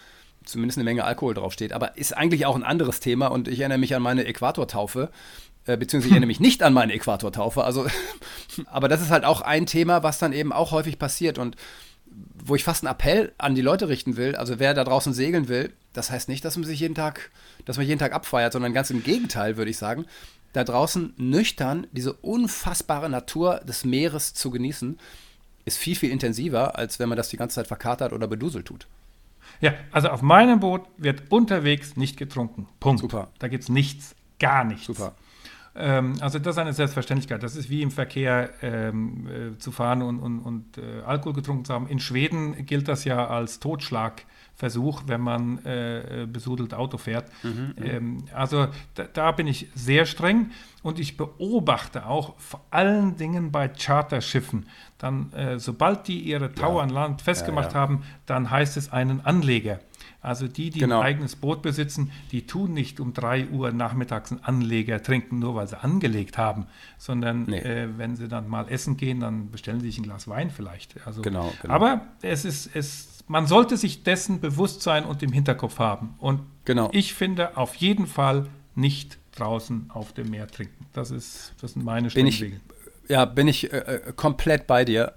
[0.45, 1.73] zumindest eine Menge Alkohol draufsteht.
[1.73, 5.11] Aber ist eigentlich auch ein anderes Thema und ich erinnere mich an meine Äquatortaufe,
[5.67, 7.63] äh, beziehungsweise ich erinnere mich nicht an meine Äquatortaufe.
[7.65, 7.87] Also,
[8.67, 11.57] aber das ist halt auch ein Thema, was dann eben auch häufig passiert und
[12.45, 14.37] wo ich fast einen Appell an die Leute richten will.
[14.37, 17.31] Also wer da draußen segeln will, das heißt nicht, dass man sich jeden Tag,
[17.65, 20.07] dass man jeden Tag abfeiert, sondern ganz im Gegenteil, würde ich sagen.
[20.53, 24.99] Da draußen nüchtern diese unfassbare Natur des Meeres zu genießen,
[25.65, 28.87] ist viel, viel intensiver, als wenn man das die ganze Zeit verkatert oder beduselt tut.
[29.61, 32.69] Ja, also auf meinem Boot wird unterwegs nicht getrunken.
[32.81, 33.01] Punkt.
[33.01, 33.29] Super.
[33.39, 34.87] Da gibt es nichts, gar nichts.
[34.87, 35.15] Super.
[35.75, 37.43] Ähm, also das ist eine Selbstverständlichkeit.
[37.43, 41.65] Das ist wie im Verkehr ähm, äh, zu fahren und, und, und äh, Alkohol getrunken
[41.65, 41.87] zu haben.
[41.87, 47.31] In Schweden gilt das ja als Totschlagversuch, wenn man äh, besudelt Auto fährt.
[47.43, 50.51] Mhm, ähm, also da, da, bin ich sehr streng
[50.83, 54.67] und ich beobachte auch vor allen Dingen bei Charterschiffen,
[54.99, 56.83] dann äh, sobald die ihre Tau ja.
[56.83, 57.81] an Land festgemacht ja, ja.
[57.81, 59.81] haben, dann heißt es einen Anleger.
[60.23, 61.01] Also die, die genau.
[61.01, 65.57] ein eigenes Boot besitzen, die tun nicht um 3 Uhr nachmittags einen Anleger trinken, nur
[65.57, 67.59] weil sie angelegt haben, sondern nee.
[67.59, 71.05] äh, wenn sie dann mal essen gehen, dann bestellen sie sich ein Glas Wein vielleicht.
[71.07, 71.75] Also, genau, genau.
[71.75, 76.15] Aber es ist, es, man sollte sich dessen bewusst sein und im Hinterkopf haben.
[76.19, 76.89] Und genau.
[76.93, 80.87] ich finde auf jeden Fall nicht draußen auf dem Meer trinken.
[80.93, 82.61] Das, ist, das sind meine Regeln.
[83.09, 85.15] Ja, bin ich äh, äh, komplett bei dir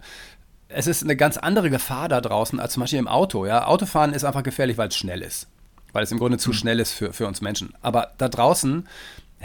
[0.67, 3.45] es ist eine ganz andere Gefahr da draußen als zum Beispiel im Auto.
[3.45, 3.67] Ja?
[3.67, 5.47] Autofahren ist einfach gefährlich, weil es schnell ist.
[5.93, 6.53] Weil es im Grunde zu mhm.
[6.53, 7.73] schnell ist für, für uns Menschen.
[7.81, 8.87] Aber da draußen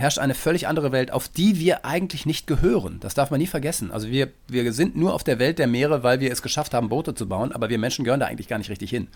[0.00, 2.98] herrscht eine völlig andere Welt, auf die wir eigentlich nicht gehören.
[3.00, 3.90] Das darf man nie vergessen.
[3.90, 6.88] Also wir, wir sind nur auf der Welt der Meere, weil wir es geschafft haben,
[6.88, 9.08] Boote zu bauen, aber wir Menschen gehören da eigentlich gar nicht richtig hin.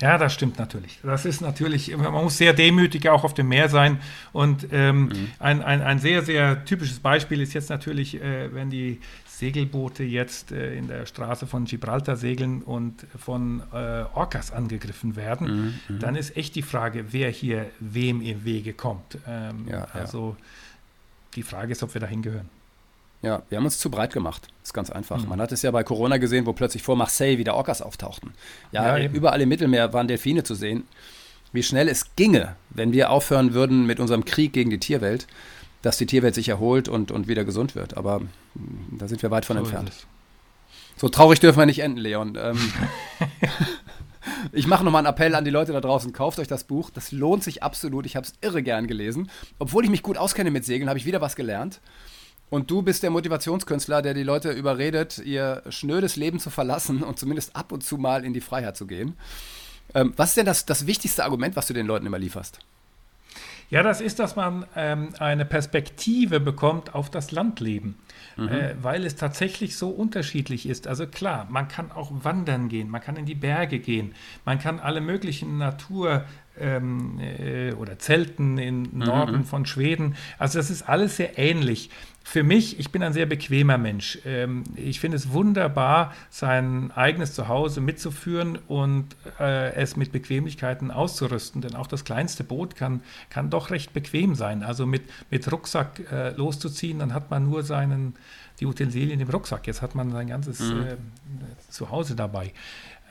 [0.00, 0.98] Ja, das stimmt natürlich.
[1.02, 4.00] Das ist natürlich, man muss sehr demütig auch auf dem Meer sein.
[4.32, 5.30] Und ähm, mhm.
[5.38, 9.00] ein, ein, ein sehr, sehr typisches Beispiel ist jetzt natürlich, äh, wenn die
[9.38, 15.46] Segelboote jetzt äh, in der Straße von Gibraltar segeln und von äh, Orcas angegriffen werden,
[15.46, 19.18] mhm, mhm, dann ist echt die Frage, wer hier wem im Wege kommt.
[19.26, 20.44] Ähm, ja, also ja.
[21.34, 22.48] die Frage ist, ob wir dahin gehören.
[23.22, 24.48] Ja, wir haben uns zu breit gemacht.
[24.62, 25.20] Ist ganz einfach.
[25.20, 25.30] Mhm.
[25.30, 28.34] Man hat es ja bei Corona gesehen, wo plötzlich vor Marseille wieder Orcas auftauchten.
[28.70, 30.84] Ja, ja überall im Mittelmeer waren Delfine zu sehen.
[31.52, 35.26] Wie schnell es ginge, wenn wir aufhören würden mit unserem Krieg gegen die Tierwelt
[35.84, 37.96] dass die Tierwelt sich erholt und, und wieder gesund wird.
[37.96, 39.92] Aber hm, da sind wir weit von so entfernt.
[40.96, 42.38] So traurig dürfen wir nicht enden, Leon.
[42.40, 42.72] Ähm,
[44.52, 46.12] ich mache nochmal einen Appell an die Leute da draußen.
[46.14, 46.88] Kauft euch das Buch.
[46.88, 48.06] Das lohnt sich absolut.
[48.06, 49.30] Ich habe es irre gern gelesen.
[49.58, 51.80] Obwohl ich mich gut auskenne mit Segeln, habe ich wieder was gelernt.
[52.48, 57.18] Und du bist der Motivationskünstler, der die Leute überredet, ihr schnödes Leben zu verlassen und
[57.18, 59.18] zumindest ab und zu mal in die Freiheit zu gehen.
[59.94, 62.60] Ähm, was ist denn das, das wichtigste Argument, was du den Leuten immer lieferst?
[63.74, 67.96] Ja, das ist, dass man ähm, eine Perspektive bekommt auf das Landleben,
[68.36, 68.46] mhm.
[68.46, 70.86] äh, weil es tatsächlich so unterschiedlich ist.
[70.86, 74.78] Also klar, man kann auch wandern gehen, man kann in die Berge gehen, man kann
[74.78, 76.24] alle möglichen Natur-
[76.58, 79.44] ähm, äh, oder Zelten im mhm, Norden mhm.
[79.44, 80.16] von Schweden.
[80.38, 81.90] Also das ist alles sehr ähnlich
[82.26, 84.18] für mich, ich bin ein sehr bequemer Mensch.
[84.24, 91.60] Ähm, ich finde es wunderbar, sein eigenes Zuhause mitzuführen und äh, es mit Bequemlichkeiten auszurüsten.
[91.60, 94.62] Denn auch das kleinste Boot kann, kann doch recht bequem sein.
[94.62, 98.14] Also mit, mit Rucksack äh, loszuziehen, dann hat man nur seinen,
[98.58, 99.66] die Utensilien im Rucksack.
[99.66, 100.80] Jetzt hat man sein ganzes mhm.
[100.80, 100.96] äh,
[101.68, 102.54] Zuhause dabei.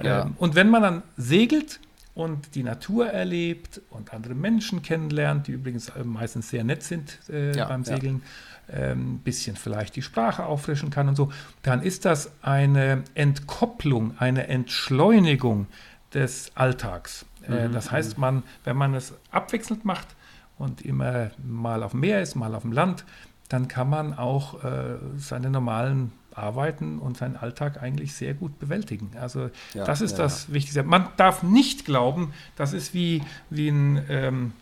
[0.02, 0.24] Ja.
[0.24, 1.80] Ähm, und wenn man dann segelt,
[2.16, 7.56] und die Natur erlebt und andere Menschen kennenlernt, die übrigens meistens sehr nett sind äh,
[7.56, 8.30] ja, beim Segeln, ja
[8.72, 14.48] ähm, bisschen vielleicht die Sprache auffrischen kann und so, dann ist das eine Entkopplung, eine
[14.48, 15.68] Entschleunigung
[16.14, 17.26] des Alltags.
[17.48, 17.74] Äh, mhm.
[17.74, 20.08] Das heißt, man, wenn man es abwechselnd macht
[20.58, 23.04] und immer mal auf dem Meer ist, mal auf dem Land,
[23.50, 29.12] dann kann man auch äh, seine normalen Arbeiten und seinen Alltag eigentlich sehr gut bewältigen.
[29.20, 30.52] Also ja, das ist ja, das.
[30.52, 30.84] Wichtigste.
[30.84, 34.54] Man darf nicht glauben, das ist wie, wie ein ähm,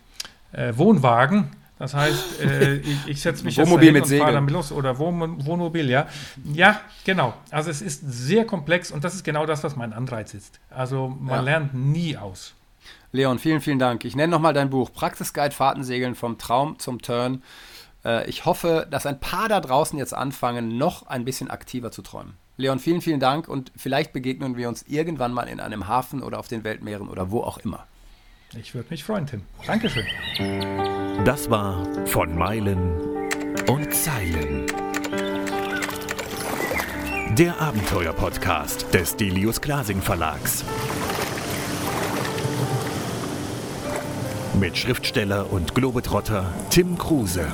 [0.52, 1.50] äh, Wohnwagen,
[1.82, 5.00] das heißt, äh, ich, ich setze mich Wohnmobil jetzt mit und fahre damit los oder
[5.00, 6.08] Wohn Wohnmobil, ja.
[6.54, 7.34] Ja, genau.
[7.50, 10.60] Also es ist sehr komplex und das ist genau das, was mein Anreiz ist.
[10.70, 11.42] Also man ja.
[11.42, 12.54] lernt nie aus.
[13.14, 14.06] Leon, vielen, vielen Dank.
[14.06, 17.42] Ich nenne nochmal dein Buch Praxisguide Fahrtensegeln vom Traum zum Turn.
[18.04, 22.02] Äh, ich hoffe, dass ein paar da draußen jetzt anfangen, noch ein bisschen aktiver zu
[22.02, 22.34] träumen.
[22.58, 26.40] Leon, vielen, vielen Dank und vielleicht begegnen wir uns irgendwann mal in einem Hafen oder
[26.40, 27.86] auf den Weltmeeren oder wo auch immer.
[28.60, 29.44] Ich würde mich freuen, Tim.
[29.66, 30.06] Dankeschön.
[31.26, 33.30] Das war von Meilen
[33.68, 34.66] und Zeilen.
[37.38, 40.66] Der Abenteuer-Podcast des Delius Glasing Verlags.
[44.60, 47.48] Mit Schriftsteller und Globetrotter Tim Kruse.